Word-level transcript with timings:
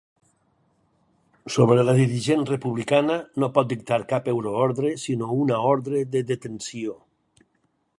Sobre 1.55 1.83
la 1.89 1.95
dirigent 1.99 2.47
republicana 2.51 3.19
no 3.43 3.51
pot 3.59 3.71
dictar 3.75 4.03
cap 4.15 4.33
euroordre, 4.37 4.95
sinó 5.07 5.33
una 5.47 5.65
ordre 5.77 6.07
de 6.17 6.27
detenció. 6.35 7.03